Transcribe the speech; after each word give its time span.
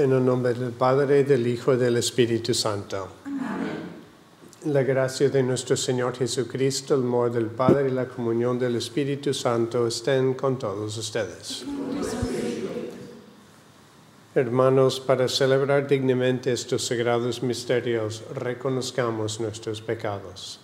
En 0.00 0.12
el 0.12 0.24
nombre 0.24 0.54
del 0.54 0.72
Padre, 0.72 1.24
del 1.24 1.46
Hijo 1.46 1.74
y 1.74 1.76
del 1.76 1.98
Espíritu 1.98 2.54
Santo. 2.54 3.06
La 4.64 4.82
gracia 4.82 5.28
de 5.28 5.42
nuestro 5.42 5.76
Señor 5.76 6.16
Jesucristo, 6.16 6.94
el 6.94 7.02
amor 7.02 7.30
del 7.30 7.48
Padre 7.48 7.88
y 7.88 7.92
la 7.92 8.08
comunión 8.08 8.58
del 8.58 8.76
Espíritu 8.76 9.34
Santo 9.34 9.86
estén 9.86 10.32
con 10.32 10.58
todos 10.58 10.96
ustedes. 10.96 11.66
Hermanos, 14.34 15.00
para 15.00 15.28
celebrar 15.28 15.86
dignamente 15.86 16.50
estos 16.50 16.86
sagrados 16.86 17.42
misterios, 17.42 18.22
reconozcamos 18.34 19.38
nuestros 19.38 19.82
pecados. 19.82 20.60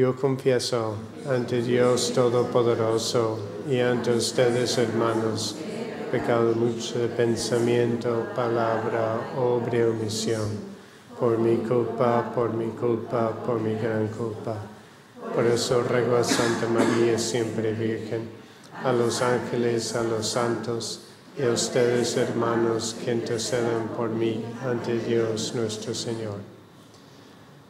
Yo 0.00 0.16
confieso 0.16 0.94
ante 1.28 1.60
Dios 1.60 2.14
Todopoderoso 2.14 3.38
y 3.68 3.80
ante 3.80 4.10
ustedes, 4.12 4.78
hermanos, 4.78 5.56
pecado 6.10 6.54
mucho 6.54 7.00
de 7.00 7.08
pensamiento, 7.08 8.24
palabra, 8.34 9.34
obra 9.36 9.76
y 9.76 9.82
omisión, 9.82 10.48
por 11.18 11.36
mi 11.36 11.56
culpa, 11.56 12.32
por 12.34 12.54
mi 12.54 12.70
culpa, 12.70 13.30
por 13.44 13.60
mi 13.60 13.74
gran 13.74 14.08
culpa. 14.08 14.56
Por 15.34 15.44
eso 15.44 15.82
ruego 15.82 16.16
a 16.16 16.24
Santa 16.24 16.66
María, 16.66 17.18
siempre 17.18 17.74
Virgen, 17.74 18.26
a 18.82 18.94
los 18.94 19.20
ángeles, 19.20 19.94
a 19.96 20.02
los 20.02 20.26
santos 20.26 21.08
y 21.38 21.42
a 21.42 21.50
ustedes, 21.50 22.16
hermanos, 22.16 22.96
que 23.04 23.12
intercedan 23.12 23.88
por 23.94 24.08
mí 24.08 24.42
ante 24.64 24.98
Dios 24.98 25.54
nuestro 25.54 25.94
Señor. 25.94 26.59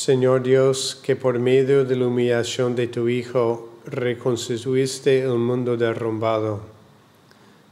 Señor 0.00 0.42
Dios, 0.42 0.98
que 1.02 1.14
por 1.14 1.38
medio 1.38 1.84
de 1.84 1.94
la 1.94 2.06
humillación 2.06 2.74
de 2.74 2.86
tu 2.86 3.10
Hijo 3.10 3.68
reconstituiste 3.84 5.20
el 5.20 5.36
mundo 5.36 5.76
derrumbado, 5.76 6.62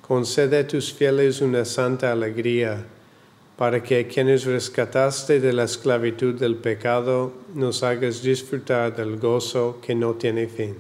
concede 0.07 0.59
a 0.59 0.67
tus 0.67 0.93
fieles 0.93 1.41
una 1.41 1.65
santa 1.65 2.13
alegría, 2.13 2.85
para 3.57 3.83
que 3.83 4.01
a 4.01 4.09
quienes 4.09 4.45
rescataste 4.45 5.41
de 5.41 5.55
la 5.55 5.65
esclavitud 5.65 6.35
del 6.35 6.57
pecado 6.57 7.33
nos 7.55 7.83
hagas 7.83 8.23
disfrutar 8.23 8.95
del 8.95 9.17
gozo 9.17 9.79
que 9.81 9.95
no 9.95 10.13
tiene 10.13 10.49
fin. 10.49 10.77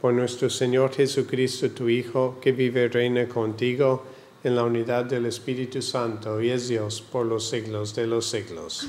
Por 0.00 0.14
nuestro 0.14 0.50
Señor 0.50 0.92
Jesucristo, 0.92 1.70
tu 1.70 1.88
Hijo, 1.88 2.38
que 2.40 2.50
vive 2.50 2.86
y 2.86 2.88
reina 2.88 3.28
contigo 3.28 4.02
en 4.42 4.56
la 4.56 4.64
unidad 4.64 5.04
del 5.04 5.26
Espíritu 5.26 5.80
Santo 5.80 6.42
y 6.42 6.50
es 6.50 6.66
Dios 6.66 7.00
por 7.00 7.24
los 7.24 7.48
siglos 7.48 7.94
de 7.94 8.08
los 8.08 8.28
siglos. 8.28 8.88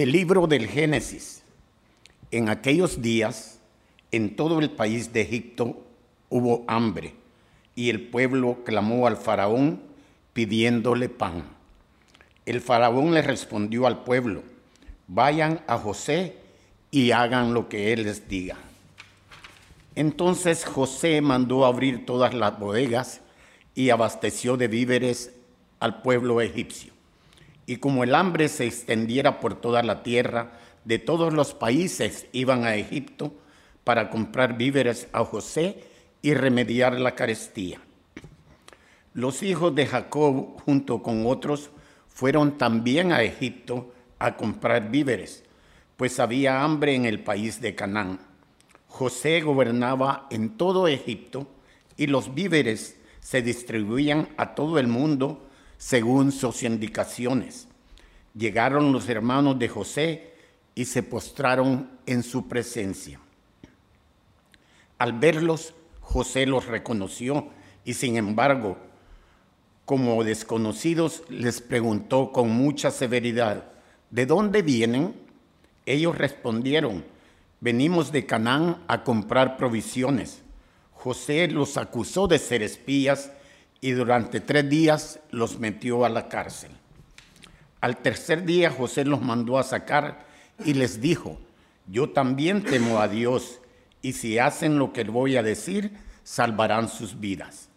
Del 0.00 0.12
libro 0.12 0.46
del 0.46 0.66
Génesis. 0.66 1.42
En 2.30 2.48
aquellos 2.48 3.02
días, 3.02 3.58
en 4.10 4.34
todo 4.34 4.58
el 4.58 4.70
país 4.70 5.12
de 5.12 5.20
Egipto 5.20 5.84
hubo 6.30 6.64
hambre, 6.68 7.12
y 7.74 7.90
el 7.90 8.08
pueblo 8.08 8.64
clamó 8.64 9.06
al 9.06 9.18
faraón 9.18 9.82
pidiéndole 10.32 11.10
pan. 11.10 11.44
El 12.46 12.62
faraón 12.62 13.12
le 13.12 13.20
respondió 13.20 13.86
al 13.86 14.02
pueblo, 14.02 14.42
vayan 15.06 15.60
a 15.66 15.76
José 15.76 16.38
y 16.90 17.10
hagan 17.10 17.52
lo 17.52 17.68
que 17.68 17.92
él 17.92 18.04
les 18.04 18.26
diga. 18.26 18.56
Entonces 19.96 20.64
José 20.64 21.20
mandó 21.20 21.66
abrir 21.66 22.06
todas 22.06 22.32
las 22.32 22.58
bodegas 22.58 23.20
y 23.74 23.90
abasteció 23.90 24.56
de 24.56 24.66
víveres 24.68 25.34
al 25.78 26.00
pueblo 26.00 26.40
egipcio. 26.40 26.99
Y 27.70 27.76
como 27.76 28.02
el 28.02 28.16
hambre 28.16 28.48
se 28.48 28.66
extendiera 28.66 29.38
por 29.38 29.54
toda 29.54 29.84
la 29.84 30.02
tierra, 30.02 30.58
de 30.84 30.98
todos 30.98 31.32
los 31.32 31.54
países 31.54 32.26
iban 32.32 32.64
a 32.64 32.74
Egipto 32.74 33.32
para 33.84 34.10
comprar 34.10 34.58
víveres 34.58 35.06
a 35.12 35.24
José 35.24 35.84
y 36.20 36.34
remediar 36.34 36.98
la 36.98 37.14
carestía. 37.14 37.80
Los 39.14 39.44
hijos 39.44 39.72
de 39.76 39.86
Jacob, 39.86 40.60
junto 40.64 41.00
con 41.00 41.24
otros, 41.28 41.70
fueron 42.08 42.58
también 42.58 43.12
a 43.12 43.22
Egipto 43.22 43.94
a 44.18 44.36
comprar 44.36 44.90
víveres, 44.90 45.44
pues 45.96 46.18
había 46.18 46.64
hambre 46.64 46.96
en 46.96 47.04
el 47.04 47.22
país 47.22 47.60
de 47.60 47.76
Canaán. 47.76 48.18
José 48.88 49.42
gobernaba 49.42 50.26
en 50.32 50.56
todo 50.56 50.88
Egipto 50.88 51.46
y 51.96 52.08
los 52.08 52.34
víveres 52.34 52.96
se 53.20 53.42
distribuían 53.42 54.28
a 54.38 54.56
todo 54.56 54.80
el 54.80 54.88
mundo 54.88 55.46
según 55.80 56.30
sus 56.30 56.62
indicaciones. 56.62 57.69
Llegaron 58.34 58.92
los 58.92 59.08
hermanos 59.08 59.58
de 59.58 59.68
José 59.68 60.34
y 60.74 60.84
se 60.84 61.02
postraron 61.02 61.90
en 62.06 62.22
su 62.22 62.48
presencia. 62.48 63.20
Al 64.98 65.14
verlos, 65.14 65.74
José 66.00 66.46
los 66.46 66.66
reconoció 66.66 67.48
y 67.84 67.94
sin 67.94 68.16
embargo, 68.16 68.76
como 69.84 70.22
desconocidos, 70.22 71.24
les 71.28 71.60
preguntó 71.60 72.30
con 72.32 72.50
mucha 72.50 72.90
severidad, 72.90 73.64
¿de 74.10 74.26
dónde 74.26 74.62
vienen? 74.62 75.14
Ellos 75.86 76.16
respondieron, 76.16 77.04
venimos 77.60 78.12
de 78.12 78.26
Canaán 78.26 78.82
a 78.86 79.02
comprar 79.02 79.56
provisiones. 79.56 80.42
José 80.92 81.48
los 81.48 81.76
acusó 81.76 82.28
de 82.28 82.38
ser 82.38 82.62
espías 82.62 83.32
y 83.80 83.92
durante 83.92 84.40
tres 84.40 84.68
días 84.68 85.20
los 85.30 85.58
metió 85.58 86.04
a 86.04 86.08
la 86.08 86.28
cárcel. 86.28 86.70
Al 87.80 87.96
tercer 87.96 88.44
día 88.44 88.70
José 88.70 89.04
los 89.04 89.22
mandó 89.22 89.58
a 89.58 89.62
sacar 89.62 90.26
y 90.64 90.74
les 90.74 91.00
dijo, 91.00 91.38
yo 91.86 92.10
también 92.10 92.62
temo 92.62 93.00
a 93.00 93.08
Dios 93.08 93.60
y 94.02 94.12
si 94.12 94.38
hacen 94.38 94.78
lo 94.78 94.92
que 94.92 95.04
voy 95.04 95.36
a 95.36 95.42
decir, 95.42 95.92
salvarán 96.22 96.88
sus 96.88 97.18
vidas. 97.18 97.68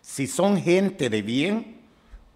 Si 0.00 0.26
son 0.26 0.60
gente 0.60 1.10
de 1.10 1.22
bien, 1.22 1.80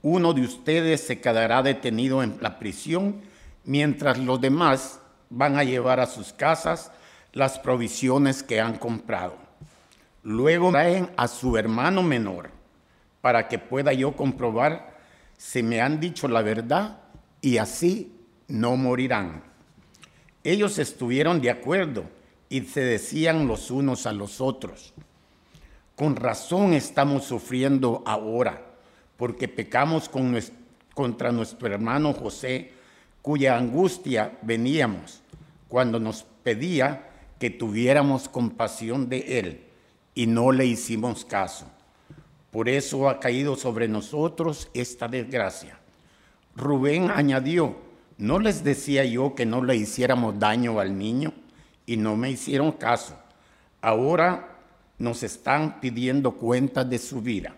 uno 0.02 0.34
de 0.34 0.42
ustedes 0.42 1.00
se 1.00 1.20
quedará 1.20 1.62
detenido 1.62 2.22
en 2.22 2.36
la 2.40 2.58
prisión, 2.58 3.22
mientras 3.64 4.18
los 4.18 4.40
demás 4.40 5.00
van 5.30 5.56
a 5.56 5.64
llevar 5.64 6.00
a 6.00 6.06
sus 6.06 6.32
casas 6.32 6.92
las 7.32 7.58
provisiones 7.58 8.42
que 8.42 8.60
han 8.60 8.76
comprado. 8.76 9.36
Luego 10.22 10.70
traen 10.70 11.10
a 11.16 11.26
su 11.26 11.56
hermano 11.56 12.02
menor 12.02 12.50
para 13.20 13.48
que 13.48 13.58
pueda 13.58 13.92
yo 13.94 14.12
comprobar 14.12 14.94
si 15.38 15.62
me 15.62 15.80
han 15.80 15.98
dicho 16.00 16.28
la 16.28 16.42
verdad 16.42 16.98
y 17.44 17.58
así 17.58 18.10
no 18.48 18.74
morirán. 18.78 19.44
Ellos 20.42 20.78
estuvieron 20.78 21.42
de 21.42 21.50
acuerdo 21.50 22.06
y 22.48 22.62
se 22.62 22.80
decían 22.80 23.46
los 23.46 23.70
unos 23.70 24.06
a 24.06 24.12
los 24.12 24.40
otros, 24.40 24.94
con 25.94 26.16
razón 26.16 26.72
estamos 26.72 27.24
sufriendo 27.24 28.02
ahora, 28.06 28.64
porque 29.18 29.46
pecamos 29.46 30.08
con 30.08 30.40
contra 30.94 31.32
nuestro 31.32 31.68
hermano 31.68 32.14
José, 32.14 32.72
cuya 33.20 33.58
angustia 33.58 34.38
veníamos 34.40 35.20
cuando 35.68 36.00
nos 36.00 36.24
pedía 36.42 37.10
que 37.38 37.50
tuviéramos 37.50 38.26
compasión 38.26 39.10
de 39.10 39.38
él 39.38 39.64
y 40.14 40.26
no 40.26 40.50
le 40.50 40.64
hicimos 40.64 41.26
caso. 41.26 41.66
Por 42.50 42.70
eso 42.70 43.06
ha 43.06 43.20
caído 43.20 43.54
sobre 43.54 43.86
nosotros 43.86 44.70
esta 44.72 45.08
desgracia. 45.08 45.83
Rubén 46.56 47.10
añadió, 47.10 47.76
¿no 48.18 48.38
les 48.38 48.62
decía 48.62 49.04
yo 49.04 49.34
que 49.34 49.46
no 49.46 49.62
le 49.62 49.76
hiciéramos 49.76 50.38
daño 50.38 50.78
al 50.78 50.96
niño? 50.96 51.32
Y 51.86 51.96
no 51.96 52.16
me 52.16 52.30
hicieron 52.30 52.72
caso. 52.72 53.18
Ahora 53.80 54.58
nos 54.98 55.22
están 55.22 55.80
pidiendo 55.80 56.32
cuentas 56.32 56.88
de 56.88 56.98
su 56.98 57.20
vida. 57.20 57.54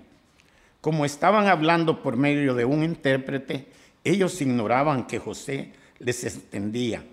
Como 0.81 1.05
estaban 1.05 1.47
hablando 1.47 2.03
por 2.03 2.17
medio 2.17 2.55
de 2.55 2.65
un 2.65 2.83
intérprete, 2.83 3.69
ellos 4.05 4.41
ignoraban 4.41 5.07
que 5.07 5.19
José 5.19 5.73
les 5.99 6.25
entendía. 6.25 7.05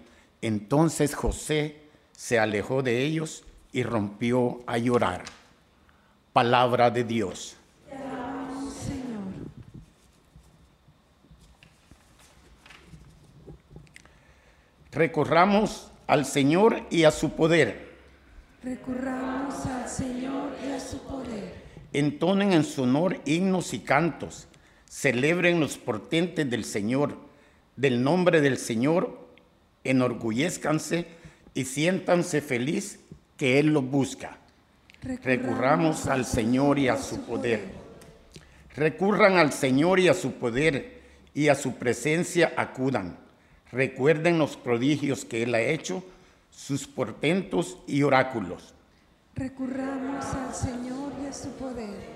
Entonces 0.42 1.16
José 1.16 1.78
se 2.12 2.40
alejó 2.40 2.84
de 2.84 3.04
ellos 3.04 3.44
y 3.72 3.84
rompió 3.84 4.60
a 4.68 4.78
llorar. 4.78 5.24
Palabra 6.32 6.92
de 6.92 7.04
Dios. 7.04 7.58
Recorramos 14.96 15.92
al 16.06 16.26
Señor 16.26 16.84
y 16.92 17.06
a 17.06 17.12
su 17.12 17.32
poder. 17.32 17.94
Recurramos 18.64 19.66
al 19.66 19.90
Señor 19.90 20.52
y 20.64 20.72
a 20.72 20.80
su 20.80 21.00
poder. 21.00 21.54
Entonen 21.94 22.54
en 22.54 22.64
su 22.64 22.84
honor 22.84 23.20
himnos 23.26 23.74
y 23.74 23.80
cantos. 23.80 24.48
Celebren 24.88 25.60
los 25.60 25.78
portentes 25.80 26.48
del 26.48 26.64
Señor. 26.64 27.18
Del 27.76 28.04
nombre 28.04 28.40
del 28.40 28.60
Señor 28.60 29.30
enorgullezcanse 29.84 31.08
y 31.56 31.66
siéntanse 31.66 32.42
feliz 32.42 33.00
que 33.36 33.60
Él 33.60 33.74
los 33.74 33.90
busca. 33.90 34.38
Recurramos 35.02 36.06
al 36.06 36.24
Señor 36.24 36.78
y 36.78 36.88
a 36.88 36.98
su 36.98 37.22
poder. 37.22 37.64
Recurran 38.76 39.38
al 39.38 39.54
Señor 39.54 40.00
y 40.00 40.08
a 40.08 40.14
su 40.14 40.34
poder 40.34 41.02
y 41.34 41.48
a 41.48 41.56
su 41.56 41.76
presencia 41.78 42.54
acudan. 42.56 43.23
Recuerden 43.74 44.38
los 44.38 44.56
prodigios 44.56 45.26
que 45.26 45.42
Él 45.42 45.56
ha 45.56 45.62
hecho, 45.62 46.04
sus 46.52 46.88
portentos 46.88 47.80
y 47.88 48.04
oráculos. 48.04 48.76
Recurramos 49.34 50.24
al 50.26 50.54
Señor 50.54 51.12
y 51.24 51.26
a 51.26 51.34
su 51.34 51.50
poder. 51.54 52.14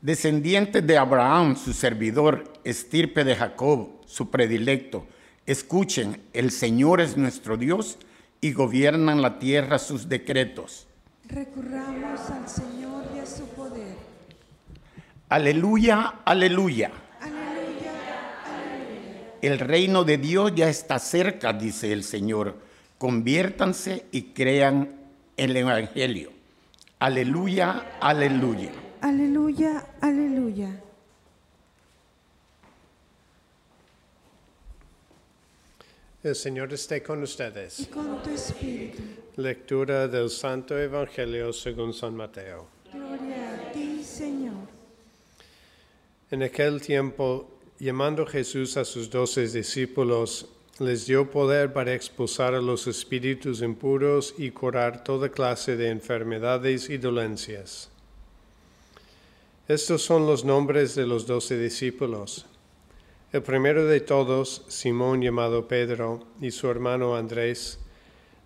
Descendientes 0.00 0.86
de 0.86 0.96
Abraham, 0.96 1.56
su 1.56 1.72
servidor, 1.72 2.44
estirpe 2.62 3.24
de 3.24 3.34
Jacob, 3.34 3.88
su 4.06 4.30
predilecto, 4.30 5.04
escuchen, 5.46 6.22
el 6.32 6.52
Señor 6.52 7.00
es 7.00 7.16
nuestro 7.16 7.56
Dios 7.56 7.98
y 8.40 8.52
gobiernan 8.52 9.20
la 9.20 9.40
tierra 9.40 9.80
sus 9.80 10.08
decretos. 10.08 10.86
Recurramos 11.26 12.20
al 12.30 12.48
Señor 12.48 13.04
y 13.16 13.18
a 13.18 13.26
su 13.26 13.46
poder. 13.48 13.96
Aleluya, 15.28 16.20
aleluya. 16.24 16.92
El 19.42 19.58
reino 19.58 20.04
de 20.04 20.18
Dios 20.18 20.54
ya 20.54 20.68
está 20.68 21.00
cerca, 21.00 21.52
dice 21.52 21.92
el 21.92 22.04
Señor. 22.04 22.54
Conviértanse 22.96 24.06
y 24.12 24.22
crean 24.32 24.94
el 25.36 25.56
Evangelio. 25.56 26.30
Aleluya, 27.00 27.98
aleluya. 28.00 28.70
Aleluya, 29.00 29.84
aleluya. 30.00 30.80
El 36.22 36.36
Señor 36.36 36.72
esté 36.72 37.02
con 37.02 37.20
ustedes. 37.24 37.80
Y 37.80 37.86
con 37.86 38.22
tu 38.22 38.30
espíritu. 38.30 39.02
Lectura 39.34 40.06
del 40.06 40.30
Santo 40.30 40.78
Evangelio 40.78 41.52
según 41.52 41.92
San 41.92 42.14
Mateo. 42.14 42.68
Gloria 42.92 43.54
a 43.54 43.72
ti, 43.72 44.04
Señor. 44.04 44.68
En 46.30 46.44
aquel 46.44 46.80
tiempo 46.80 47.51
Llamando 47.82 48.24
Jesús 48.26 48.76
a 48.76 48.84
sus 48.84 49.10
doce 49.10 49.48
discípulos, 49.48 50.46
les 50.78 51.04
dio 51.04 51.28
poder 51.28 51.72
para 51.72 51.92
expulsar 51.92 52.54
a 52.54 52.60
los 52.60 52.86
espíritus 52.86 53.60
impuros 53.60 54.36
y 54.38 54.52
curar 54.52 55.02
toda 55.02 55.30
clase 55.30 55.76
de 55.76 55.88
enfermedades 55.88 56.88
y 56.88 56.98
dolencias. 56.98 57.90
Estos 59.66 60.00
son 60.00 60.26
los 60.26 60.44
nombres 60.44 60.94
de 60.94 61.08
los 61.08 61.26
doce 61.26 61.58
discípulos. 61.58 62.46
El 63.32 63.42
primero 63.42 63.84
de 63.84 63.98
todos, 63.98 64.62
Simón 64.68 65.20
llamado 65.20 65.66
Pedro, 65.66 66.24
y 66.40 66.52
su 66.52 66.70
hermano 66.70 67.16
Andrés, 67.16 67.80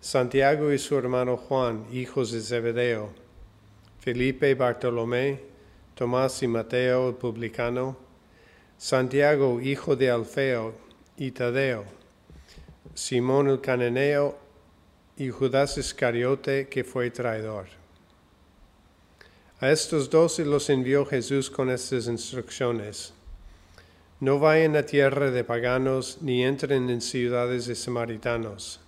Santiago 0.01 0.73
y 0.73 0.79
su 0.79 0.97
hermano 0.97 1.37
Juan, 1.37 1.85
hijos 1.93 2.31
de 2.31 2.41
Zebedeo, 2.41 3.11
Felipe 3.99 4.49
y 4.49 4.55
Bartolomé, 4.55 5.41
Tomás 5.93 6.41
y 6.41 6.47
Mateo 6.47 7.09
el 7.09 7.15
publicano, 7.17 8.06
Santiago, 8.77 9.59
hijo 9.59 9.95
de 9.95 10.11
Alfeo, 10.11 10.73
y 11.17 11.31
Tadeo, 11.31 11.83
Simón 12.93 13.47
el 13.47 13.59
cananeo 13.59 14.37
y 15.17 15.29
Judas 15.29 15.79
Iscariote, 15.79 16.67
que 16.67 16.83
fue 16.83 17.09
traidor. 17.09 17.65
A 19.59 19.71
estos 19.71 20.11
doce 20.11 20.45
los 20.45 20.69
envió 20.69 21.05
Jesús 21.05 21.49
con 21.49 21.71
estas 21.71 22.05
instrucciones. 22.05 23.13
No 24.19 24.37
vayan 24.37 24.75
a 24.75 24.83
tierra 24.83 25.31
de 25.31 25.43
paganos 25.43 26.19
ni 26.21 26.43
entren 26.43 26.91
en 26.91 27.01
ciudades 27.01 27.65
de 27.65 27.73
samaritanos. 27.73 28.79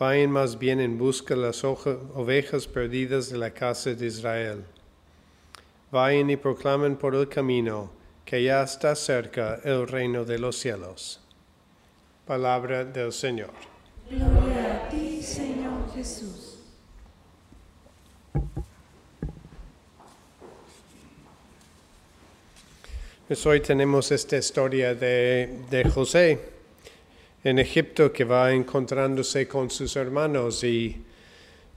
Vayan 0.00 0.32
más 0.32 0.58
bien 0.58 0.80
en 0.80 0.98
busca 0.98 1.36
de 1.36 1.42
las 1.42 1.62
ovejas 1.62 2.66
perdidas 2.66 3.30
de 3.30 3.38
la 3.38 3.52
casa 3.52 3.94
de 3.94 4.06
Israel. 4.06 4.64
Vayan 5.92 6.30
y 6.30 6.36
proclamen 6.36 6.96
por 6.96 7.14
el 7.14 7.28
camino 7.28 7.90
que 8.26 8.42
ya 8.42 8.64
está 8.64 8.96
cerca 8.96 9.60
el 9.62 9.86
reino 9.86 10.24
de 10.24 10.40
los 10.40 10.58
cielos. 10.58 11.20
Palabra 12.26 12.84
del 12.84 13.12
Señor. 13.12 13.52
Gloria 14.10 14.84
a 14.84 14.88
ti, 14.88 15.22
Señor 15.22 15.94
Jesús. 15.94 16.58
Pues 23.28 23.46
hoy 23.46 23.60
tenemos 23.60 24.10
esta 24.10 24.36
historia 24.36 24.92
de, 24.96 25.60
de 25.70 25.88
José 25.88 26.40
en 27.44 27.60
Egipto 27.60 28.12
que 28.12 28.24
va 28.24 28.52
encontrándose 28.52 29.46
con 29.46 29.70
sus 29.70 29.94
hermanos 29.94 30.64
y 30.64 31.00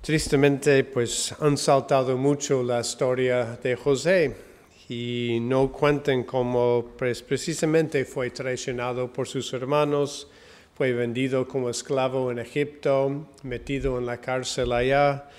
tristemente 0.02 0.84
pues 0.84 1.32
han 1.40 1.58
saltado 1.58 2.18
mucho 2.18 2.64
la 2.64 2.80
historia 2.80 3.60
de 3.62 3.76
José 3.76 4.49
y 4.90 5.38
no 5.40 5.72
cuenten 5.72 6.24
cómo 6.24 6.94
pues, 6.98 7.22
precisamente 7.22 8.04
fue 8.06 8.32
traicionado 8.32 9.14
por 9.14 9.28
sus 9.28 9.54
hermanos, 9.54 10.28
fue 10.74 10.94
vendido 10.94 11.48
como 11.48 11.70
esclavo 11.70 12.32
en 12.32 12.40
Egipto, 12.40 13.28
metido 13.44 14.00
en 14.00 14.08
la 14.08 14.20
cárcel 14.20 14.72
allá 14.72 15.30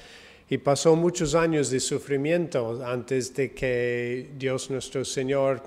y 0.49 0.59
pasó 0.59 0.95
muchos 0.95 1.35
años 1.35 1.69
de 1.71 1.80
sufrimiento 1.80 2.80
antes 2.85 3.35
de 3.35 3.52
que 3.52 4.30
Dios 4.37 4.71
nuestro 4.71 5.04
Señor, 5.04 5.62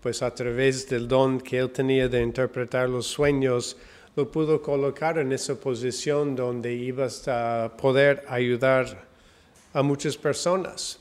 pues 0.00 0.22
a 0.22 0.32
través 0.32 0.88
del 0.88 1.08
don 1.08 1.40
que 1.40 1.58
él 1.58 1.70
tenía 1.70 2.08
de 2.08 2.22
interpretar 2.22 2.88
los 2.88 3.06
sueños, 3.06 3.76
lo 4.14 4.30
pudo 4.30 4.62
colocar 4.62 5.18
en 5.18 5.32
esa 5.32 5.58
posición 5.58 6.36
donde 6.36 6.72
iba 6.72 7.08
a 7.26 7.76
poder 7.76 8.24
ayudar 8.28 9.08
a 9.72 9.82
muchas 9.82 10.16
personas. 10.16 11.00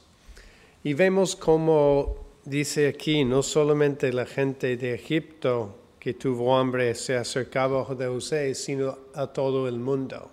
Y 0.84 0.93
vemos 0.93 1.36
como 1.36 2.27
dice 2.46 2.88
aquí, 2.88 3.25
no 3.25 3.43
solamente 3.43 4.13
la 4.13 4.25
gente 4.25 4.77
de 4.77 4.93
Egipto 4.93 5.75
que 6.00 6.13
tuvo 6.13 6.55
hambre 6.55 6.96
se 6.96 7.17
acercaba 7.17 7.81
a 7.81 7.86
José, 7.86 8.55
sino 8.55 8.98
a 9.13 9.27
todo 9.27 9.67
el 9.67 9.79
mundo. 9.79 10.31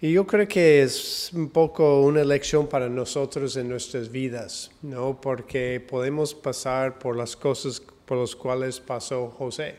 Y 0.00 0.12
yo 0.12 0.26
creo 0.26 0.46
que 0.48 0.82
es 0.82 1.30
un 1.32 1.48
poco 1.48 2.02
una 2.02 2.24
lección 2.24 2.66
para 2.66 2.88
nosotros 2.88 3.56
en 3.56 3.68
nuestras 3.68 4.10
vidas, 4.10 4.70
¿no? 4.82 5.20
Porque 5.20 5.80
podemos 5.80 6.34
pasar 6.34 6.98
por 6.98 7.16
las 7.16 7.36
cosas 7.36 7.80
por 8.04 8.18
las 8.18 8.36
cuales 8.36 8.78
pasó 8.80 9.28
José, 9.28 9.76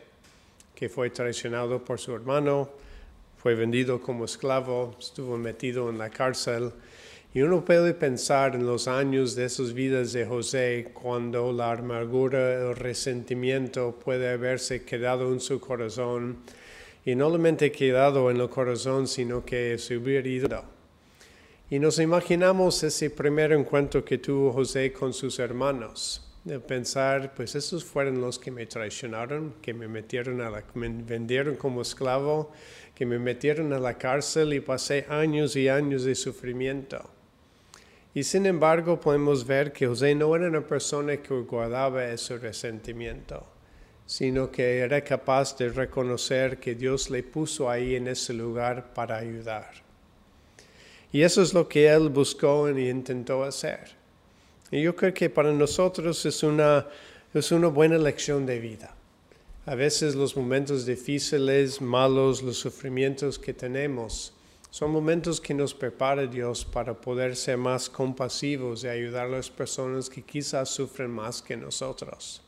que 0.74 0.90
fue 0.90 1.10
traicionado 1.10 1.84
por 1.84 2.00
su 2.00 2.16
hermano, 2.16 2.70
fue 3.38 3.56
vendido 3.56 4.02
como 4.02 4.26
esclavo, 4.26 4.96
estuvo 5.00 5.38
metido 5.38 5.90
en 5.90 5.98
la 5.98 6.10
cárcel. 6.10 6.72
Y 7.38 7.44
uno 7.44 7.64
puede 7.64 7.94
pensar 7.94 8.56
en 8.56 8.66
los 8.66 8.88
años 8.88 9.36
de 9.36 9.46
esas 9.46 9.72
vidas 9.72 10.12
de 10.12 10.26
José 10.26 10.90
cuando 10.92 11.54
la 11.54 11.74
amargura, 11.74 12.56
el 12.56 12.76
resentimiento 12.76 14.00
puede 14.04 14.30
haberse 14.30 14.84
quedado 14.84 15.32
en 15.32 15.40
su 15.40 15.60
corazón 15.60 16.38
y 17.06 17.14
no 17.14 17.26
solamente 17.26 17.72
quedado 17.72 18.32
en 18.32 18.38
el 18.42 18.50
corazón, 18.50 19.08
sino 19.08 19.46
que 19.46 19.78
se 19.78 19.98
hubiera 19.98 20.28
ido. 20.28 20.64
Y 21.70 21.78
nos 21.78 22.00
imaginamos 22.00 22.82
ese 22.82 23.12
primer 23.12 23.52
encuentro 23.52 24.04
que 24.04 24.18
tuvo 24.18 24.52
José 24.52 24.92
con 24.92 25.14
sus 25.14 25.38
hermanos, 25.38 26.28
de 26.44 26.60
pensar, 26.60 27.36
pues 27.36 27.54
esos 27.54 27.86
fueron 27.86 28.20
los 28.20 28.40
que 28.40 28.50
me 28.50 28.66
traicionaron, 28.66 29.54
que 29.62 29.76
me 29.76 29.88
metieron 29.88 30.42
a 30.42 30.50
la, 30.50 30.64
me 30.74 30.90
vendieron 30.90 31.56
como 31.56 31.84
esclavo, 31.84 32.52
que 32.96 33.06
me 33.06 33.20
metieron 33.20 33.74
a 33.74 33.80
la 33.80 33.96
cárcel 33.96 34.56
y 34.56 34.60
pasé 34.60 35.06
años 35.08 35.56
y 35.56 35.70
años 35.70 36.04
de 36.04 36.16
sufrimiento. 36.16 37.12
Y 38.18 38.24
sin 38.24 38.48
embargo 38.48 39.00
podemos 39.00 39.46
ver 39.46 39.72
que 39.72 39.86
José 39.86 40.16
no 40.16 40.36
era 40.36 40.48
una 40.48 40.66
persona 40.66 41.18
que 41.18 41.36
guardaba 41.42 42.04
ese 42.06 42.40
resentimiento 42.40 43.46
sino 44.08 44.50
que 44.50 44.80
era 44.80 45.04
capaz 45.04 45.58
de 45.58 45.68
reconocer 45.68 46.60
que 46.60 46.74
Dios 46.74 47.10
le 47.10 47.24
puso 47.24 47.70
ahí 47.70 47.96
en 47.96 48.08
ese 48.08 48.34
lugar 48.34 48.94
para 48.94 49.18
ayudar. 49.18 49.70
Y 51.12 51.22
eso 51.24 51.42
es 51.42 51.54
lo 51.54 51.68
que 51.68 51.90
él 51.90 52.08
buscó 52.08 52.70
y 52.70 52.90
intentó 52.90 53.44
hacer. 53.44 53.92
Y 54.72 54.82
yo 54.82 54.96
creo 54.96 55.14
que 55.14 55.30
para 55.30 55.52
nosotros 55.52 56.26
es 56.26 56.42
una, 56.42 56.88
es 57.34 57.52
una 57.52 57.68
buena 57.68 57.98
lección 57.98 58.46
de 58.46 58.60
vida. 58.60 58.96
A 59.66 59.76
veces 59.76 60.16
los 60.16 60.38
momentos 60.38 60.86
difíciles, 60.86 61.82
malos, 61.82 62.42
los 62.42 62.58
sufrimientos 62.58 63.38
que 63.38 63.54
tenemos, 63.54 64.34
son 64.70 64.92
momentos 64.92 65.40
que 65.40 65.54
nos 65.54 65.74
prepara 65.74 66.28
Dios 66.28 66.66
para 66.66 66.94
poder 66.94 67.36
ser 67.36 67.58
más 67.58 67.90
compasivos 67.90 68.84
y 68.84 68.88
ayudar 68.88 69.28
a 69.28 69.38
las 69.38 69.50
personas 69.50 70.10
que 70.10 70.22
quizás 70.22 70.70
sufren 70.70 71.10
más 71.10 71.42
que 71.42 71.56
nosotros. 71.56 72.42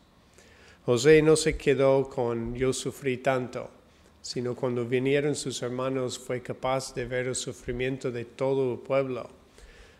José 0.85 1.21
no 1.21 1.35
se 1.35 1.57
quedó 1.57 2.09
con 2.09 2.55
yo 2.55 2.73
sufrí 2.73 3.17
tanto, 3.17 3.69
sino 4.21 4.55
cuando 4.55 4.85
vinieron 4.85 5.35
sus 5.35 5.61
hermanos 5.61 6.19
fue 6.19 6.41
capaz 6.41 6.93
de 6.93 7.05
ver 7.05 7.27
el 7.27 7.35
sufrimiento 7.35 8.11
de 8.11 8.25
todo 8.25 8.73
el 8.73 8.79
pueblo. 8.79 9.29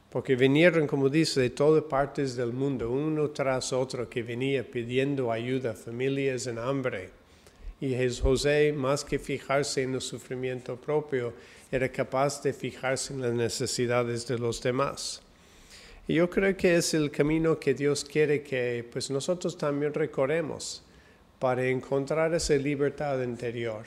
Porque 0.09 0.35
vinieron, 0.35 0.87
como 0.87 1.07
dice, 1.07 1.39
de 1.39 1.49
todas 1.51 1.83
partes 1.83 2.35
del 2.35 2.51
mundo, 2.51 2.89
uno 2.89 3.29
tras 3.29 3.71
otro 3.71 4.09
que 4.09 4.23
venía 4.23 4.69
pidiendo 4.69 5.31
ayuda, 5.31 5.73
familias 5.73 6.47
en 6.47 6.57
hambre. 6.57 7.11
Y 7.79 7.95
José, 8.19 8.73
más 8.73 9.05
que 9.05 9.19
fijarse 9.19 9.83
en 9.83 9.93
el 9.93 10.01
sufrimiento 10.01 10.75
propio, 10.75 11.33
era 11.71 11.91
capaz 11.91 12.41
de 12.41 12.53
fijarse 12.53 13.13
en 13.13 13.21
las 13.21 13.33
necesidades 13.33 14.27
de 14.27 14.37
los 14.37 14.61
demás. 14.61 15.21
Y 16.07 16.15
yo 16.15 16.29
creo 16.29 16.57
que 16.57 16.75
es 16.75 16.93
el 16.95 17.11
camino 17.11 17.59
que 17.59 17.75
Dios 17.75 18.03
quiere 18.03 18.41
que 18.41 18.87
pues 18.91 19.11
nosotros 19.11 19.57
también 19.57 19.93
recorremos 19.93 20.83
para 21.37 21.65
encontrar 21.67 22.33
esa 22.33 22.55
libertad 22.55 23.21
interior. 23.21 23.85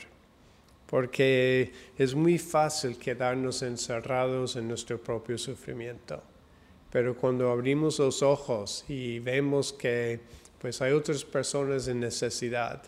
Porque 0.87 1.73
es 1.99 2.15
muy 2.15 2.39
fácil 2.39 2.99
quedarnos 2.99 3.62
encerrados 3.62 4.57
en 4.57 4.69
nuestro 4.69 5.03
propio 5.03 5.37
sufrimiento. 5.39 6.23
Pero 6.93 7.17
cuando 7.17 7.51
abrimos 7.51 7.99
los 7.99 8.23
ojos 8.23 8.85
y 8.89 9.19
vemos 9.19 9.73
que 9.73 10.21
pues 10.61 10.81
hay 10.81 10.93
otras 10.93 11.25
personas 11.25 11.89
en 11.89 11.99
necesidad 11.99 12.83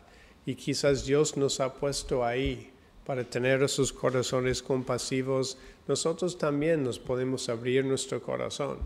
y 0.46 0.54
quizás 0.54 1.06
Dios 1.06 1.36
nos 1.36 1.58
ha 1.58 1.74
puesto 1.74 2.24
ahí 2.24 2.70
para 3.06 3.24
tener 3.24 3.62
esos 3.62 3.92
corazones 3.92 4.62
compasivos, 4.62 5.58
nosotros 5.86 6.38
también 6.38 6.82
nos 6.82 6.98
podemos 6.98 7.48
abrir 7.48 7.84
nuestro 7.84 8.22
corazón 8.22 8.78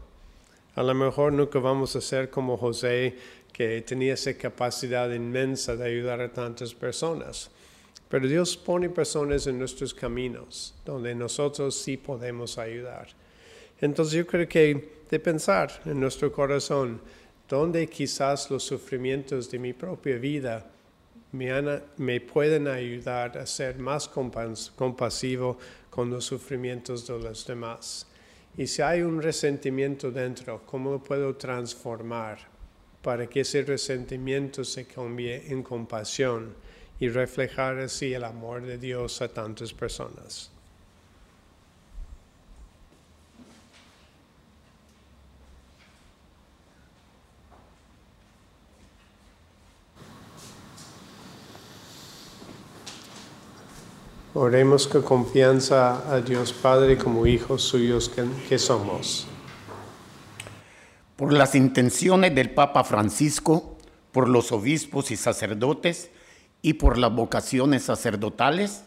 a 0.78 0.82
lo 0.84 0.94
mejor 0.94 1.32
nunca 1.32 1.58
vamos 1.58 1.96
a 1.96 2.00
ser 2.00 2.30
como 2.30 2.56
José, 2.56 3.16
que 3.52 3.82
tenía 3.82 4.14
esa 4.14 4.32
capacidad 4.34 5.10
inmensa 5.10 5.74
de 5.74 5.84
ayudar 5.84 6.20
a 6.20 6.32
tantas 6.32 6.72
personas. 6.72 7.50
Pero 8.08 8.28
Dios 8.28 8.56
pone 8.56 8.88
personas 8.88 9.48
en 9.48 9.58
nuestros 9.58 9.92
caminos 9.92 10.76
donde 10.84 11.16
nosotros 11.16 11.74
sí 11.74 11.96
podemos 11.96 12.58
ayudar. 12.58 13.08
Entonces 13.80 14.14
yo 14.14 14.24
creo 14.24 14.48
que 14.48 15.02
de 15.10 15.18
pensar 15.18 15.82
en 15.84 15.98
nuestro 15.98 16.30
corazón, 16.30 17.00
donde 17.48 17.88
quizás 17.88 18.48
los 18.48 18.62
sufrimientos 18.62 19.50
de 19.50 19.58
mi 19.58 19.72
propia 19.72 20.16
vida 20.16 20.64
me, 21.32 22.20
pueden 22.20 22.68
ayudar 22.68 23.36
a 23.38 23.46
ser 23.46 23.78
más 23.78 24.08
compasivo 24.08 25.58
con 25.90 26.10
los 26.10 26.24
sufrimientos 26.24 27.06
de 27.06 27.18
los 27.18 27.46
demás. 27.46 28.06
Y 28.56 28.66
si 28.66 28.82
hay 28.82 29.02
un 29.02 29.22
resentimiento 29.22 30.10
dentro, 30.10 30.62
¿cómo 30.66 30.92
lo 30.92 31.02
puedo 31.02 31.36
transformar 31.36 32.38
para 33.02 33.26
que 33.28 33.40
ese 33.40 33.62
resentimiento 33.62 34.64
se 34.64 34.86
cambie 34.86 35.52
en 35.52 35.62
compasión 35.62 36.54
y 36.98 37.08
reflejar 37.08 37.78
así 37.78 38.12
el 38.12 38.24
amor 38.24 38.62
de 38.62 38.78
Dios 38.78 39.22
a 39.22 39.28
tantas 39.28 39.72
personas? 39.72 40.50
Oremos 54.34 54.86
con 54.86 55.00
confianza 55.02 56.12
a 56.12 56.20
Dios 56.20 56.52
Padre 56.52 56.98
como 56.98 57.26
hijos 57.26 57.62
suyos 57.62 58.10
que, 58.10 58.58
somos. 58.58 59.26
Por 61.16 61.32
las 61.32 61.54
intenciones 61.54 62.34
del 62.34 62.50
Papa 62.50 62.84
Francisco, 62.84 63.78
por 64.12 64.28
los 64.28 64.52
obispos 64.52 65.10
y 65.10 65.16
sacerdotes 65.16 66.10
y 66.60 66.74
por 66.74 66.98
las 66.98 67.10
vocaciones 67.14 67.84
sacerdotales, 67.84 68.82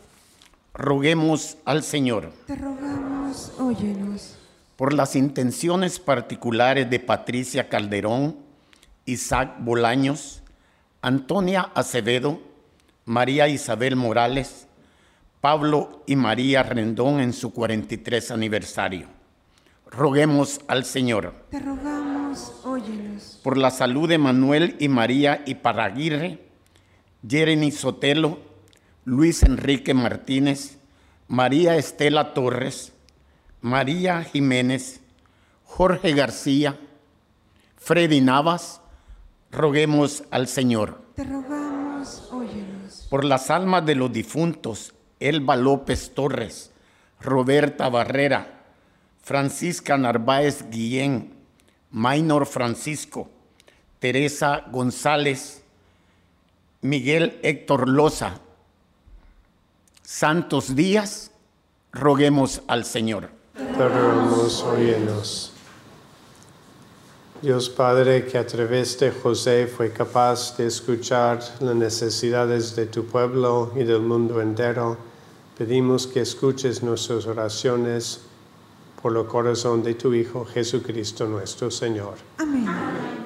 roguemos 0.76 1.58
al 1.66 1.82
Señor. 1.82 2.32
Te 2.46 2.56
rogamos, 2.56 3.52
óyenos. 3.60 4.36
Por 4.76 4.94
las 4.94 5.16
intenciones 5.16 6.00
particulares 6.00 6.88
de 6.88 7.00
Patricia 7.00 7.68
Calderón, 7.68 8.36
Isaac 9.06 9.56
Bolaños, 9.60 10.44
Antonia 11.02 11.72
Acevedo, 11.74 12.40
María 13.06 13.48
Isabel 13.48 13.96
Morales, 13.96 14.68
Pablo 15.42 16.04
y 16.06 16.16
María 16.16 16.62
Rendón 16.62 17.20
en 17.20 17.34
su 17.34 17.52
43 17.52 18.30
aniversario. 18.30 19.08
Roguemos 19.90 20.62
al 20.68 20.86
Señor. 20.86 21.34
Te 21.50 21.60
rogamos, 21.60 22.62
óyenos. 22.64 23.40
Por 23.44 23.58
la 23.58 23.72
salud 23.72 24.08
de 24.08 24.20
Manuel 24.20 24.76
y 24.80 24.88
María 24.88 25.42
y 25.48 25.56
Paraguirre, 25.56 26.46
Jeremy 27.28 27.72
Sotelo, 27.72 28.38
Luis 29.04 29.42
Enrique 29.42 29.96
Martínez, 29.96 30.78
María 31.28 31.76
Estela 31.76 32.36
Torres, 32.36 32.94
María 33.62 34.24
Jiménez, 34.24 35.02
Jorge 35.66 36.14
García, 36.14 36.80
Freddy 37.78 38.22
Navas, 38.22 38.80
roguemos 39.50 40.24
al 40.30 40.48
Señor. 40.48 41.02
Te 41.16 41.24
rogamos, 41.24 42.30
óyenos. 42.32 43.08
Por 43.10 43.26
las 43.26 43.50
almas 43.50 43.84
de 43.88 43.96
los 43.96 44.14
difuntos, 44.14 44.94
Elba 45.22 45.56
López 45.56 46.14
Torres, 46.14 46.72
Roberta 47.22 47.88
Barrera, 47.90 48.64
Francisca 49.22 49.98
Narváez 49.98 50.66
Guillén, 50.70 51.34
Maynor 51.92 52.46
Francisco, 52.46 53.30
Teresa 54.00 54.66
González, 54.72 55.64
Miguel 56.82 57.40
Héctor 57.44 57.88
Loza, 57.88 58.40
Santos 60.02 60.76
Díaz, 60.76 61.32
roguemos 61.92 62.64
al 62.68 62.84
Señor. 62.86 63.30
Te 63.54 63.88
Dios 67.42 67.70
Padre, 67.70 68.26
que 68.26 68.38
a 68.38 68.46
través 68.46 69.00
de 69.00 69.12
José 69.12 69.66
fue 69.66 69.92
capaz 69.92 70.58
de 70.58 70.68
escuchar 70.68 71.40
las 71.60 71.76
necesidades 71.76 72.76
de 72.76 72.86
tu 72.86 73.06
pueblo 73.06 73.72
y 73.76 73.84
del 73.84 74.02
mundo 74.02 74.42
entero 74.42 75.11
Pedimos 75.62 76.08
que 76.08 76.22
escuches 76.22 76.82
nuestras 76.82 77.28
oraciones 77.28 78.22
por 79.00 79.16
el 79.16 79.28
corazón 79.28 79.84
de 79.84 79.94
tu 79.94 80.12
Hijo 80.12 80.44
Jesucristo 80.44 81.28
nuestro 81.28 81.70
Señor. 81.70 82.16
Amén. 82.40 82.66
Los 82.66 83.21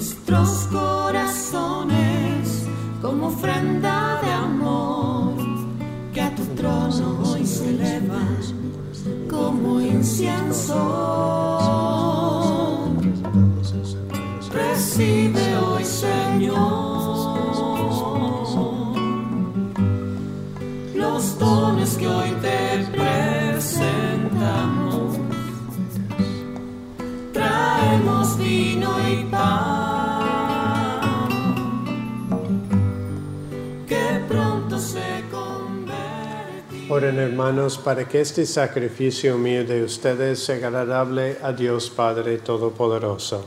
nuestros 0.00 0.66
corazones 0.72 2.66
como 3.02 3.26
ofrenda 3.28 4.20
de 4.22 4.32
amor 4.32 5.34
que 6.12 6.20
a 6.20 6.34
tu 6.34 6.42
trono 6.56 7.20
hoy 7.24 7.46
se 7.46 7.70
eleva 7.70 8.22
como 9.28 9.80
incienso. 9.80 10.74
Recibe 14.52 15.56
hoy, 15.58 15.84
Señor, 15.84 16.56
los 20.94 21.38
dones 21.38 21.96
que 21.96 22.08
hoy 22.08 22.30
te 22.40 22.69
Hermanos 37.02 37.78
para 37.78 38.06
que 38.06 38.20
este 38.20 38.44
sacrificio 38.44 39.38
mío 39.38 39.64
de 39.64 39.82
ustedes 39.82 40.38
sea 40.40 40.56
agradable 40.56 41.38
a 41.42 41.52
Dios 41.52 41.88
Padre 41.88 42.38
Todopoderoso. 42.38 43.44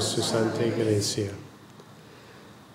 Su 0.00 0.20
santa 0.20 0.66
iglesia. 0.66 1.30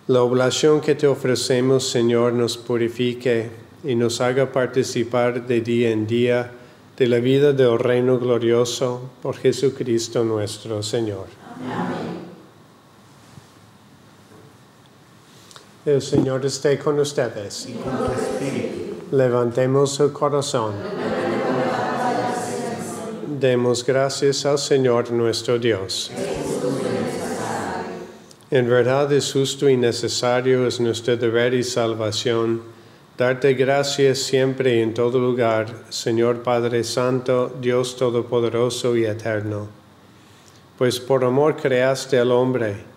La 0.07 0.21
oblación 0.21 0.79
que 0.79 0.95
te 0.95 1.05
ofrecemos, 1.07 1.89
Señor, 1.89 2.31
nos 2.31 2.57
purifique 2.57 3.49
y 3.83 3.95
nos 3.95 4.21
haga 4.21 4.53
participar 4.53 5.45
de 5.45 5.59
día 5.59 5.91
en 5.91 6.07
día 6.07 6.51
de 6.95 7.07
la 7.07 7.19
vida 7.19 7.51
del 7.51 7.77
reino 7.77 8.17
glorioso 8.17 9.11
por 9.21 9.35
Jesucristo 9.35 10.23
nuestro 10.23 10.81
Señor. 10.81 11.25
El 15.87 16.01
Señor 16.01 16.45
esté 16.45 16.77
con 16.77 16.99
ustedes. 16.99 17.69
Levantemos 19.09 19.97
el 20.01 20.11
corazón. 20.11 20.73
Demos 23.39 23.85
gracias 23.85 24.45
al 24.45 24.57
Señor 24.57 25.11
nuestro 25.11 25.57
Dios. 25.57 26.11
En 28.51 28.69
verdad 28.69 29.09
es 29.13 29.31
justo 29.31 29.69
y 29.69 29.77
necesario, 29.77 30.67
es 30.67 30.81
nuestro 30.81 31.15
deber 31.15 31.53
y 31.53 31.63
salvación, 31.63 32.63
darte 33.17 33.53
gracias 33.53 34.17
siempre 34.17 34.75
y 34.75 34.81
en 34.81 34.93
todo 34.93 35.19
lugar, 35.19 35.67
Señor 35.87 36.43
Padre 36.43 36.83
Santo, 36.83 37.55
Dios 37.61 37.95
Todopoderoso 37.95 38.97
y 38.97 39.05
Eterno. 39.05 39.69
Pues 40.77 40.99
por 40.99 41.23
amor 41.23 41.55
creaste 41.55 42.19
al 42.19 42.33
hombre, 42.33 42.96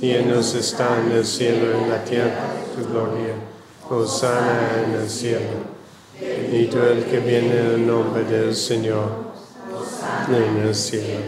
Llenos 0.00 0.54
está 0.54 0.98
en 1.04 1.12
el 1.12 1.26
cielo 1.26 1.72
y 1.72 1.82
en 1.84 1.90
la 1.90 2.02
tierra 2.02 2.54
tu 2.74 2.90
gloria. 2.90 3.34
Hosanna 3.86 4.82
en 4.86 4.94
el 4.94 5.10
cielo. 5.10 5.60
Bendito 6.18 6.82
el 6.88 7.04
que 7.04 7.20
viene 7.20 7.60
en 7.60 7.66
el 7.66 7.86
nombre 7.86 8.24
del 8.24 8.54
Señor. 8.56 9.10
En 10.26 10.66
el 10.66 10.74
cielo. 10.74 11.20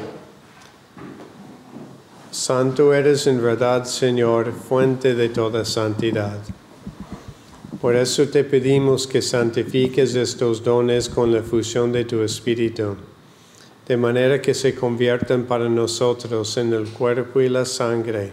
Santo 2.31 2.95
eres 2.95 3.27
en 3.27 3.43
verdad, 3.43 3.85
Señor, 3.85 4.55
fuente 4.55 5.15
de 5.15 5.29
toda 5.29 5.67
santidad. 5.67 6.39
Por 7.79 7.95
eso 7.95 8.27
te 8.29 8.43
pedimos 8.43 9.07
que 9.07 9.21
santifiques 9.21 10.15
estos 10.15 10.65
dones 10.65 11.11
con 11.11 11.31
la 11.31 11.43
fusión 11.43 11.93
de 11.93 12.07
tu 12.07 12.23
Espíritu, 12.23 12.97
de 13.87 13.97
manera 13.99 14.41
que 14.41 14.55
se 14.55 14.75
conviertan 14.75 15.45
para 15.45 15.69
nosotros 15.69 16.57
en 16.57 16.73
el 16.73 16.89
cuerpo 16.89 17.43
y 17.43 17.51
la 17.51 17.67
sangre 17.67 18.33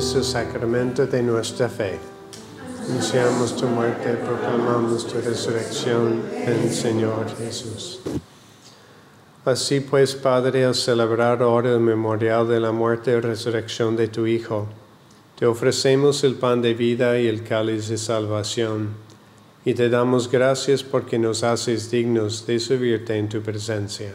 Es 0.00 0.14
el 0.14 0.24
sacramento 0.24 1.06
de 1.06 1.22
nuestra 1.22 1.68
fe. 1.68 1.98
Anunciamos 2.88 3.54
tu 3.54 3.66
muerte, 3.66 4.14
proclamamos 4.14 5.06
tu 5.06 5.20
resurrección, 5.20 6.22
en 6.46 6.72
Señor 6.72 7.26
Jesús. 7.36 8.00
Así 9.44 9.80
pues, 9.80 10.14
Padre, 10.14 10.64
al 10.64 10.74
celebrar 10.74 11.42
ahora 11.42 11.72
el 11.72 11.80
memorial 11.80 12.48
de 12.48 12.60
la 12.60 12.72
muerte 12.72 13.10
y 13.10 13.20
resurrección 13.20 13.94
de 13.94 14.08
tu 14.08 14.26
Hijo, 14.26 14.68
te 15.38 15.44
ofrecemos 15.44 16.24
el 16.24 16.34
pan 16.36 16.62
de 16.62 16.72
vida 16.72 17.18
y 17.18 17.26
el 17.26 17.44
cáliz 17.44 17.88
de 17.88 17.98
salvación, 17.98 18.94
y 19.66 19.74
te 19.74 19.90
damos 19.90 20.30
gracias 20.30 20.82
porque 20.82 21.18
nos 21.18 21.42
haces 21.42 21.90
dignos 21.90 22.46
de 22.46 22.58
servirte 22.58 23.18
en 23.18 23.28
tu 23.28 23.42
presencia. 23.42 24.14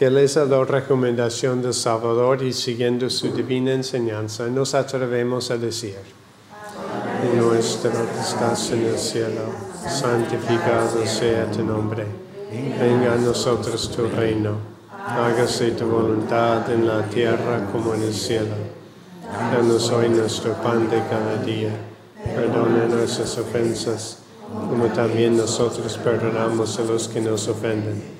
Fieles 0.00 0.38
a 0.38 0.46
la 0.46 0.64
recomendación 0.64 1.60
del 1.60 1.74
Salvador 1.74 2.42
y 2.42 2.54
siguiendo 2.54 3.10
su 3.10 3.32
divina 3.34 3.74
enseñanza, 3.74 4.46
nos 4.46 4.72
atrevemos 4.72 5.50
a 5.50 5.58
decir, 5.58 5.98
nuestro 7.36 7.90
que 7.90 8.20
estás 8.20 8.70
en 8.70 8.86
el 8.86 8.98
cielo, 8.98 9.42
santificado 9.86 11.04
sea 11.04 11.50
tu 11.50 11.62
nombre, 11.62 12.06
venga 12.50 13.12
a 13.12 13.16
nosotros 13.16 13.94
tu 13.94 14.08
reino, 14.08 14.52
hágase 14.90 15.72
tu 15.72 15.84
voluntad 15.84 16.70
en 16.72 16.86
la 16.86 17.02
tierra 17.02 17.68
como 17.70 17.92
en 17.92 18.04
el 18.04 18.14
cielo. 18.14 18.56
Danos 19.52 19.90
hoy 19.90 20.08
nuestro 20.08 20.54
pan 20.62 20.88
de 20.88 21.02
cada 21.10 21.42
día, 21.44 21.76
perdona 22.24 22.86
nuestras 22.86 23.36
ofensas, 23.36 24.20
como 24.48 24.86
también 24.86 25.36
nosotros 25.36 25.98
perdonamos 26.02 26.78
a 26.78 26.84
los 26.84 27.06
que 27.06 27.20
nos 27.20 27.46
ofenden 27.48 28.19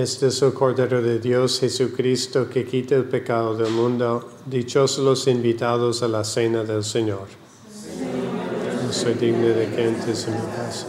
Este 0.00 0.28
es 0.28 0.40
el 0.40 0.54
Cordero 0.54 1.02
de 1.02 1.18
Dios 1.18 1.60
Jesucristo 1.60 2.48
que 2.48 2.64
quita 2.64 2.94
el 2.94 3.04
pecado 3.04 3.54
del 3.54 3.70
mundo. 3.70 4.30
Dichosos 4.46 5.04
los 5.04 5.26
invitados 5.26 6.02
a 6.02 6.08
la 6.08 6.24
cena 6.24 6.64
del 6.64 6.84
Señor. 6.84 7.28
No 8.82 8.92
soy 8.94 9.12
digno 9.12 9.48
de 9.48 9.68
que 9.68 9.88
entres 9.88 10.26
en 10.26 10.36
mi 10.36 10.46
casa. 10.56 10.86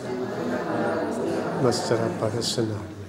Bastará 1.62 2.08
para 2.22 2.42
cenarme. 2.42 3.01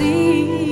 see. 0.00 0.69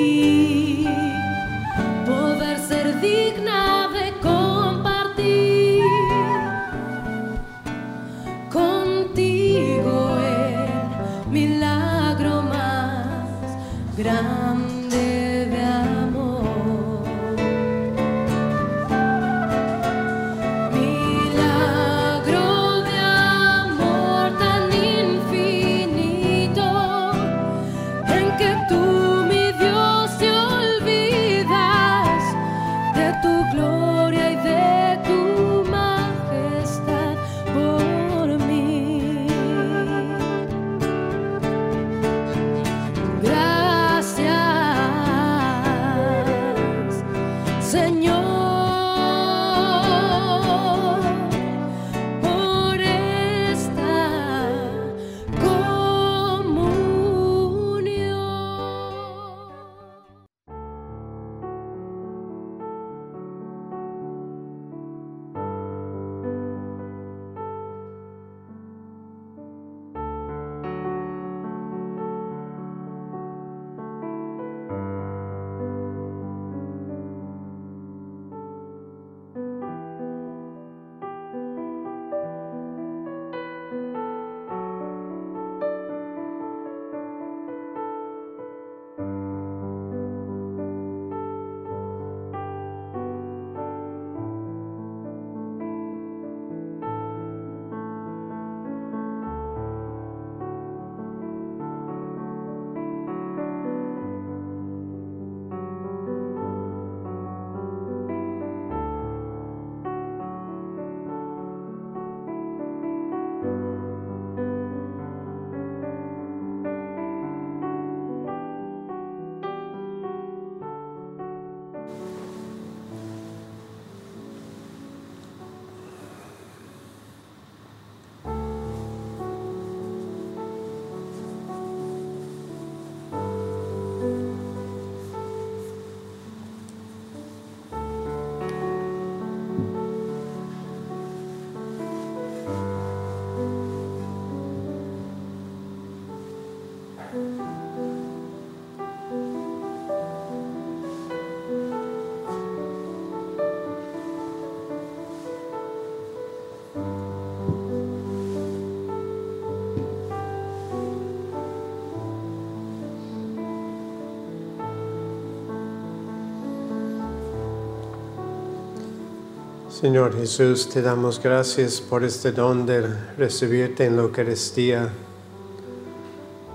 Señor 169.81 170.13
Jesús, 170.17 170.69
te 170.69 170.83
damos 170.83 171.23
gracias 171.23 171.81
por 171.81 172.03
este 172.03 172.33
don 172.33 172.67
de 172.67 172.81
recibirte 173.17 173.85
en 173.85 173.95
la 173.95 174.03
Eucaristía, 174.03 174.91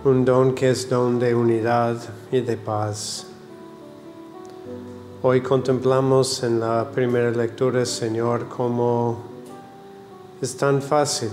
un 0.04 0.26
don 0.26 0.54
que 0.54 0.72
es 0.72 0.90
don 0.90 1.20
de 1.20 1.34
unidad 1.34 2.04
y 2.34 2.42
de 2.42 2.58
paz. 2.58 3.26
Hoy 5.22 5.40
contemplamos 5.40 6.44
en 6.44 6.60
la 6.60 6.92
primera 6.92 7.32
lectura, 7.32 7.86
Señor, 7.86 8.50
cómo 8.50 9.24
es 10.42 10.58
tan 10.58 10.82
fácil 10.82 11.30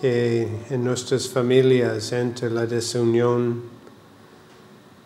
que 0.00 0.48
en 0.70 0.82
nuestras 0.82 1.28
familias 1.28 2.10
entre 2.12 2.48
la 2.48 2.64
desunión, 2.64 3.64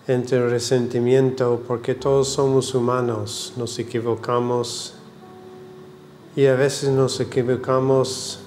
entre 0.07 0.39
el 0.39 0.51
resentimiento, 0.51 1.65
porque 1.67 1.97
todos 1.97 2.29
somos 2.29 2.73
humanos, 2.77 3.55
nos 3.57 3.77
equivocamos 3.81 4.95
y 6.37 6.47
a 6.47 6.55
veces 6.55 6.91
nos 6.91 7.21
equivocamos 7.21 8.41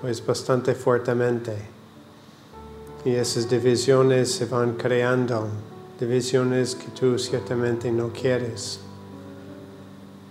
pues 0.00 0.24
bastante 0.24 0.74
fuertemente. 0.74 1.56
Y 3.04 3.10
esas 3.10 3.50
divisiones 3.50 4.30
se 4.30 4.46
van 4.46 4.74
creando, 4.74 5.48
divisiones 5.98 6.76
que 6.76 6.88
tú 6.88 7.18
ciertamente 7.18 7.90
no 7.90 8.12
quieres, 8.12 8.78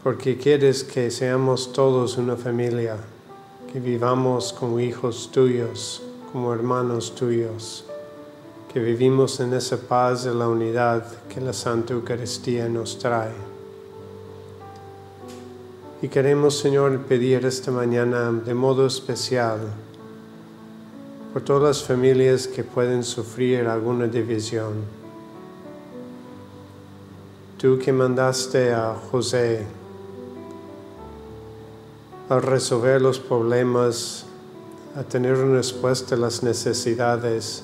porque 0.04 0.38
quieres 0.38 0.86
que 0.86 1.12
seamos 1.12 1.74
todos 1.74 2.18
una 2.18 2.38
familia 2.38 2.96
que 3.72 3.80
vivamos 3.82 4.54
como 4.54 4.80
hijos 4.80 5.32
tuyos, 5.34 6.02
como 6.32 6.54
hermanos 6.54 7.14
tuyos, 7.14 7.84
que 8.72 8.80
vivimos 8.80 9.42
en 9.42 9.54
esa 9.54 9.76
paz 9.76 10.26
y 10.26 10.30
la 10.38 10.48
unidad 10.48 11.06
que 11.28 11.42
la 11.42 11.52
Santa 11.52 11.94
Eucaristía 11.94 12.70
nos 12.70 12.98
trae. 12.98 13.51
Y 16.02 16.08
queremos, 16.08 16.58
Señor, 16.58 16.98
pedir 17.02 17.46
esta 17.46 17.70
mañana 17.70 18.32
de 18.32 18.56
modo 18.56 18.88
especial 18.88 19.60
por 21.32 21.44
todas 21.44 21.78
las 21.78 21.84
familias 21.84 22.48
que 22.48 22.64
pueden 22.64 23.04
sufrir 23.04 23.68
alguna 23.68 24.08
división. 24.08 24.84
Tú 27.60 27.78
que 27.78 27.94
mandaste 27.94 28.74
a 28.74 28.96
José 29.12 29.64
a 32.30 32.40
resolver 32.40 33.00
los 33.00 33.20
problemas, 33.20 34.26
a 34.96 35.04
tener 35.04 35.36
una 35.36 35.58
respuesta 35.58 36.16
a 36.16 36.18
las 36.18 36.42
necesidades. 36.42 37.64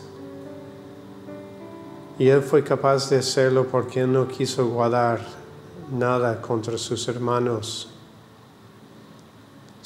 Y 2.19 2.27
él 2.27 2.41
fue 2.41 2.63
capaz 2.63 3.09
de 3.09 3.17
hacerlo 3.17 3.65
porque 3.65 4.05
no 4.05 4.27
quiso 4.27 4.67
guardar 4.67 5.21
nada 5.91 6.39
contra 6.41 6.77
sus 6.77 7.07
hermanos, 7.07 7.89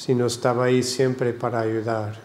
sino 0.04 0.26
estaba 0.26 0.64
ahí 0.64 0.82
siempre 0.82 1.32
para 1.32 1.60
ayudar. 1.60 2.18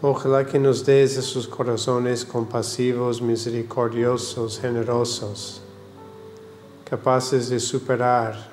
Ojalá 0.00 0.46
que 0.46 0.58
nos 0.58 0.86
des 0.86 1.18
esos 1.18 1.46
corazones 1.46 2.24
compasivos, 2.24 3.20
misericordiosos, 3.20 4.58
generosos, 4.58 5.60
capaces 6.88 7.50
de 7.50 7.60
superar 7.60 8.50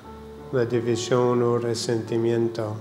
la 0.52 0.66
división 0.66 1.42
o 1.42 1.56
resentimiento. 1.56 2.74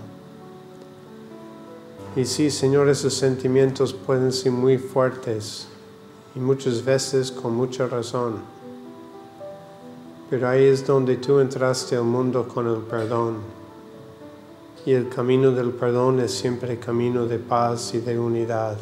Y 2.17 2.25
sí, 2.25 2.51
Señor, 2.51 2.89
esos 2.89 3.13
sentimientos 3.13 3.93
pueden 3.93 4.33
ser 4.33 4.51
muy 4.51 4.77
fuertes 4.77 5.67
y 6.35 6.39
muchas 6.39 6.83
veces 6.83 7.31
con 7.31 7.55
mucha 7.55 7.87
razón. 7.87 8.39
Pero 10.29 10.49
ahí 10.49 10.65
es 10.65 10.85
donde 10.85 11.15
tú 11.15 11.39
entraste 11.39 11.95
al 11.95 12.03
mundo 12.03 12.45
con 12.45 12.67
el 12.67 12.81
perdón. 12.81 13.64
Y 14.85 14.93
el 14.93 15.09
camino 15.09 15.49
del 15.49 15.71
perdón 15.71 16.19
es 16.19 16.31
siempre 16.31 16.77
camino 16.77 17.25
de 17.25 17.39
paz 17.39 17.95
y 17.95 17.99
de 17.99 18.19
unidad. 18.19 18.77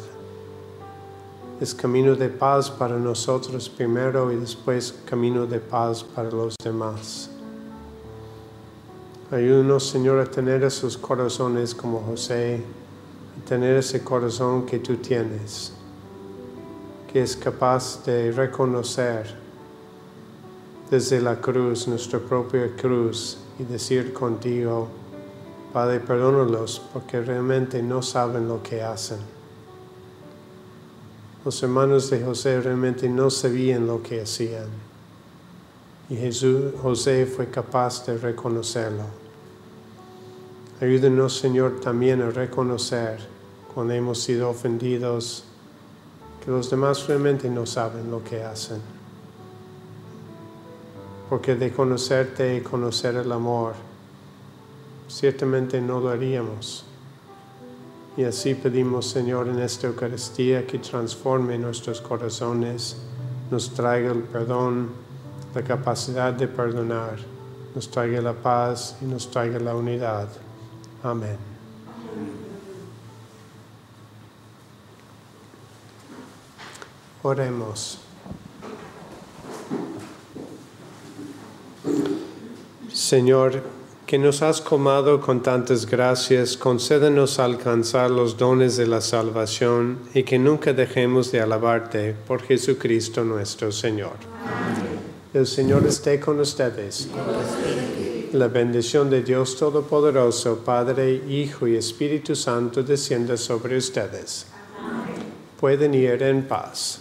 Es 1.62 1.74
camino 1.74 2.14
de 2.14 2.28
paz 2.28 2.70
para 2.70 2.98
nosotros 2.98 3.70
primero 3.70 4.30
y 4.30 4.36
después 4.36 4.94
camino 5.06 5.46
de 5.46 5.60
paz 5.60 6.04
para 6.04 6.30
los 6.30 6.56
demás. 6.62 7.30
Ayúdanos, 9.30 9.88
Señor, 9.88 10.20
a 10.20 10.26
tener 10.26 10.62
esos 10.62 10.98
corazones 10.98 11.74
como 11.74 12.00
José, 12.00 12.60
a 13.40 13.48
tener 13.48 13.78
ese 13.78 14.04
corazón 14.04 14.66
que 14.66 14.80
tú 14.80 14.96
tienes, 14.96 15.72
que 17.10 17.22
es 17.22 17.34
capaz 17.34 18.04
de 18.04 18.30
reconocer 18.30 19.34
desde 20.90 21.22
la 21.22 21.40
cruz, 21.40 21.88
nuestra 21.88 22.18
propia 22.18 22.70
cruz, 22.76 23.38
y 23.58 23.64
decir 23.64 24.12
contigo, 24.12 24.88
Padre, 25.74 25.98
perdónalos 25.98 26.80
porque 26.92 27.20
realmente 27.20 27.82
no 27.82 28.00
saben 28.00 28.46
lo 28.46 28.62
que 28.62 28.80
hacen. 28.80 29.18
Los 31.44 31.60
hermanos 31.64 32.08
de 32.10 32.22
José 32.22 32.60
realmente 32.60 33.08
no 33.08 33.28
sabían 33.28 33.84
lo 33.84 34.00
que 34.00 34.22
hacían. 34.22 34.68
Y 36.08 36.14
Jesús, 36.14 36.74
José 36.80 37.26
fue 37.26 37.50
capaz 37.50 38.06
de 38.06 38.16
reconocerlo. 38.16 39.02
Ayúdenos, 40.80 41.36
Señor, 41.36 41.80
también 41.80 42.22
a 42.22 42.30
reconocer 42.30 43.18
cuando 43.74 43.94
hemos 43.94 44.20
sido 44.22 44.50
ofendidos 44.50 45.42
que 46.44 46.52
los 46.52 46.70
demás 46.70 47.04
realmente 47.08 47.50
no 47.50 47.66
saben 47.66 48.12
lo 48.12 48.22
que 48.22 48.44
hacen. 48.44 48.80
Porque 51.28 51.56
de 51.56 51.72
conocerte 51.72 52.58
y 52.58 52.60
conocer 52.60 53.16
el 53.16 53.32
amor, 53.32 53.74
ciertamente 55.08 55.80
no 55.80 56.00
lo 56.00 56.10
haríamos. 56.10 56.84
Y 58.16 58.24
así 58.24 58.54
pedimos, 58.54 59.06
Señor, 59.06 59.48
en 59.48 59.58
esta 59.58 59.88
Eucaristía 59.88 60.66
que 60.66 60.78
transforme 60.78 61.58
nuestros 61.58 62.00
corazones, 62.00 62.96
nos 63.50 63.74
traiga 63.74 64.12
el 64.12 64.22
perdón, 64.22 64.90
la 65.54 65.62
capacidad 65.62 66.32
de 66.32 66.46
perdonar, 66.46 67.18
nos 67.74 67.90
traiga 67.90 68.20
la 68.20 68.32
paz 68.32 68.96
y 69.00 69.04
nos 69.04 69.30
traiga 69.30 69.58
la 69.58 69.74
unidad. 69.74 70.28
Amén. 71.02 71.36
Oremos. 77.22 77.98
Señor, 82.92 83.62
que 84.06 84.18
nos 84.18 84.42
has 84.42 84.60
comado 84.60 85.20
con 85.20 85.42
tantas 85.42 85.86
gracias, 85.86 86.56
concédenos 86.56 87.38
alcanzar 87.38 88.10
los 88.10 88.36
dones 88.36 88.76
de 88.76 88.86
la 88.86 89.00
salvación 89.00 89.98
y 90.12 90.24
que 90.24 90.38
nunca 90.38 90.74
dejemos 90.74 91.32
de 91.32 91.40
alabarte 91.40 92.14
por 92.26 92.42
Jesucristo 92.42 93.24
nuestro 93.24 93.72
Señor. 93.72 94.16
El 95.32 95.46
Señor 95.46 95.86
esté 95.86 96.20
con 96.20 96.38
ustedes. 96.38 97.08
La 98.32 98.48
bendición 98.48 99.08
de 99.08 99.22
Dios 99.22 99.56
Todopoderoso, 99.56 100.58
Padre, 100.58 101.22
Hijo 101.28 101.66
y 101.66 101.76
Espíritu 101.76 102.36
Santo 102.36 102.82
descienda 102.82 103.36
sobre 103.36 103.76
ustedes. 103.76 104.46
Pueden 105.58 105.94
ir 105.94 106.22
en 106.22 106.46
paz. 106.46 107.00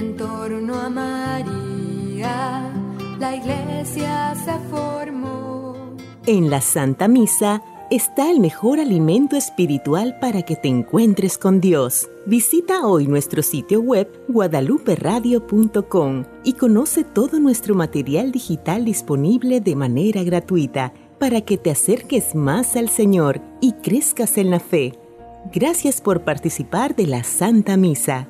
En 0.00 0.16
torno 0.16 0.74
a 0.80 0.88
María, 0.88 2.72
la 3.18 3.36
iglesia 3.36 4.34
se 4.34 4.58
formó. 4.70 5.94
En 6.26 6.48
la 6.48 6.62
Santa 6.62 7.06
Misa 7.06 7.62
está 7.90 8.30
el 8.30 8.40
mejor 8.40 8.80
alimento 8.80 9.36
espiritual 9.36 10.18
para 10.18 10.40
que 10.42 10.56
te 10.56 10.68
encuentres 10.68 11.36
con 11.36 11.60
Dios. 11.60 12.08
Visita 12.24 12.86
hoy 12.86 13.08
nuestro 13.08 13.42
sitio 13.42 13.82
web 13.82 14.08
guadaluperadio.com 14.28 16.24
y 16.44 16.54
conoce 16.54 17.04
todo 17.04 17.38
nuestro 17.38 17.74
material 17.74 18.32
digital 18.32 18.86
disponible 18.86 19.60
de 19.60 19.76
manera 19.76 20.22
gratuita 20.22 20.94
para 21.18 21.42
que 21.42 21.58
te 21.58 21.70
acerques 21.70 22.34
más 22.34 22.74
al 22.76 22.88
Señor 22.88 23.42
y 23.60 23.72
crezcas 23.72 24.38
en 24.38 24.48
la 24.50 24.60
fe. 24.60 24.94
Gracias 25.52 26.00
por 26.00 26.24
participar 26.24 26.96
de 26.96 27.06
la 27.06 27.22
Santa 27.22 27.76
Misa. 27.76 28.29